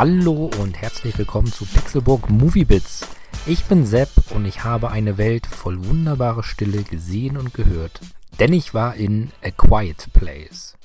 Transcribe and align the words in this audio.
Hallo 0.00 0.48
und 0.60 0.80
herzlich 0.80 1.18
willkommen 1.18 1.52
zu 1.52 1.64
Pixelburg 1.64 2.30
Movie 2.30 2.64
Bits. 2.64 3.04
Ich 3.46 3.64
bin 3.64 3.84
Sepp 3.84 4.10
und 4.30 4.44
ich 4.44 4.62
habe 4.62 4.92
eine 4.92 5.18
Welt 5.18 5.44
voll 5.44 5.84
wunderbarer 5.84 6.44
Stille 6.44 6.84
gesehen 6.84 7.36
und 7.36 7.52
gehört, 7.52 8.00
denn 8.38 8.52
ich 8.52 8.74
war 8.74 8.94
in 8.94 9.32
A 9.42 9.50
Quiet 9.50 10.06
Place. 10.12 10.76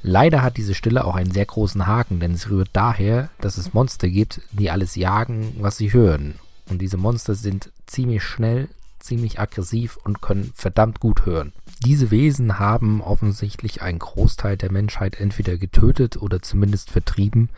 Leider 0.00 0.40
hat 0.40 0.56
diese 0.56 0.74
Stille 0.74 1.04
auch 1.04 1.14
einen 1.14 1.30
sehr 1.30 1.44
großen 1.44 1.86
Haken, 1.86 2.20
denn 2.20 2.32
es 2.32 2.48
rührt 2.48 2.70
daher, 2.72 3.28
dass 3.38 3.58
es 3.58 3.74
Monster 3.74 4.08
gibt, 4.08 4.40
die 4.50 4.70
alles 4.70 4.94
jagen, 4.94 5.56
was 5.60 5.76
sie 5.76 5.92
hören. 5.92 6.36
Und 6.70 6.80
diese 6.80 6.96
Monster 6.96 7.34
sind 7.34 7.70
ziemlich 7.84 8.22
schnell, 8.22 8.68
ziemlich 8.98 9.38
aggressiv 9.38 9.98
und 10.04 10.22
können 10.22 10.52
verdammt 10.54 11.00
gut 11.00 11.26
hören. 11.26 11.52
Diese 11.84 12.10
Wesen 12.10 12.58
haben 12.58 13.02
offensichtlich 13.02 13.82
einen 13.82 13.98
Großteil 13.98 14.56
der 14.56 14.72
Menschheit 14.72 15.20
entweder 15.20 15.58
getötet 15.58 16.16
oder 16.16 16.40
zumindest 16.40 16.90
vertrieben 16.90 17.50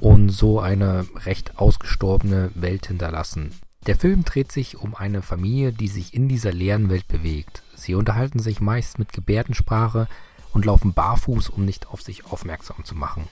und 0.00 0.28
so 0.28 0.60
eine 0.60 1.06
recht 1.24 1.58
ausgestorbene 1.58 2.50
Welt 2.54 2.86
hinterlassen. 2.86 3.52
Der 3.86 3.96
Film 3.96 4.24
dreht 4.24 4.52
sich 4.52 4.76
um 4.76 4.94
eine 4.94 5.22
Familie, 5.22 5.72
die 5.72 5.88
sich 5.88 6.14
in 6.14 6.28
dieser 6.28 6.52
leeren 6.52 6.90
Welt 6.90 7.08
bewegt. 7.08 7.62
Sie 7.74 7.94
unterhalten 7.94 8.38
sich 8.38 8.60
meist 8.60 8.98
mit 8.98 9.12
Gebärdensprache 9.12 10.08
und 10.52 10.64
laufen 10.64 10.92
barfuß, 10.92 11.48
um 11.48 11.64
nicht 11.64 11.88
auf 11.88 12.02
sich 12.02 12.26
aufmerksam 12.26 12.84
zu 12.84 12.94
machen. 12.94 13.28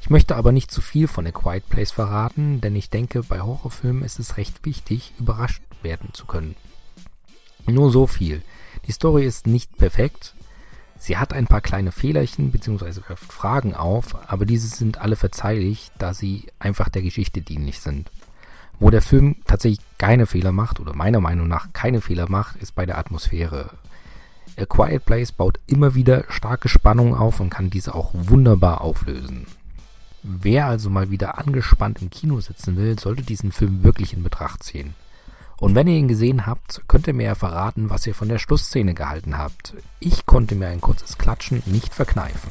Ich 0.00 0.10
möchte 0.10 0.36
aber 0.36 0.52
nicht 0.52 0.70
zu 0.70 0.80
viel 0.80 1.08
von 1.08 1.26
A 1.26 1.30
Quiet 1.30 1.68
Place 1.68 1.90
verraten, 1.90 2.60
denn 2.60 2.76
ich 2.76 2.90
denke, 2.90 3.22
bei 3.22 3.40
Horrorfilmen 3.40 4.02
ist 4.02 4.18
es 4.18 4.36
recht 4.36 4.64
wichtig, 4.64 5.14
überrascht 5.18 5.62
werden 5.82 6.10
zu 6.12 6.26
können. 6.26 6.56
Nur 7.66 7.90
so 7.90 8.06
viel. 8.06 8.42
Die 8.86 8.92
Story 8.92 9.24
ist 9.24 9.46
nicht 9.46 9.76
perfekt. 9.78 10.34
Sie 11.04 11.18
hat 11.18 11.34
ein 11.34 11.46
paar 11.46 11.60
kleine 11.60 11.92
Fehlerchen 11.92 12.50
bzw. 12.50 13.02
wirft 13.08 13.30
Fragen 13.30 13.74
auf, 13.74 14.16
aber 14.26 14.46
diese 14.46 14.68
sind 14.68 15.02
alle 15.02 15.16
verzeihlich, 15.16 15.90
da 15.98 16.14
sie 16.14 16.46
einfach 16.58 16.88
der 16.88 17.02
Geschichte 17.02 17.42
dienlich 17.42 17.80
sind. 17.80 18.10
Wo 18.80 18.88
der 18.88 19.02
Film 19.02 19.36
tatsächlich 19.44 19.84
keine 19.98 20.24
Fehler 20.24 20.50
macht 20.50 20.80
oder 20.80 20.96
meiner 20.96 21.20
Meinung 21.20 21.46
nach 21.46 21.74
keine 21.74 22.00
Fehler 22.00 22.30
macht, 22.30 22.56
ist 22.56 22.74
bei 22.74 22.86
der 22.86 22.96
Atmosphäre. 22.96 23.68
A 24.58 24.64
Quiet 24.64 25.04
Place 25.04 25.30
baut 25.30 25.60
immer 25.66 25.94
wieder 25.94 26.24
starke 26.30 26.70
Spannung 26.70 27.14
auf 27.14 27.38
und 27.38 27.50
kann 27.50 27.68
diese 27.68 27.94
auch 27.94 28.12
wunderbar 28.14 28.80
auflösen. 28.80 29.46
Wer 30.22 30.68
also 30.68 30.88
mal 30.88 31.10
wieder 31.10 31.36
angespannt 31.36 32.00
im 32.00 32.08
Kino 32.08 32.40
sitzen 32.40 32.78
will, 32.78 32.98
sollte 32.98 33.24
diesen 33.24 33.52
Film 33.52 33.84
wirklich 33.84 34.14
in 34.14 34.22
Betracht 34.22 34.62
ziehen. 34.62 34.94
Und 35.58 35.74
wenn 35.74 35.86
ihr 35.86 35.96
ihn 35.96 36.08
gesehen 36.08 36.46
habt, 36.46 36.82
könnt 36.88 37.06
ihr 37.06 37.14
mir 37.14 37.26
ja 37.26 37.34
verraten, 37.34 37.90
was 37.90 38.06
ihr 38.06 38.14
von 38.14 38.28
der 38.28 38.38
Schlussszene 38.38 38.94
gehalten 38.94 39.38
habt. 39.38 39.74
Ich 40.00 40.26
konnte 40.26 40.54
mir 40.54 40.68
ein 40.68 40.80
kurzes 40.80 41.18
Klatschen 41.18 41.62
nicht 41.66 41.94
verkneifen. 41.94 42.50